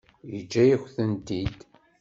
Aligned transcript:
Yeǧǧa-yakent-tent-id. 0.31 1.55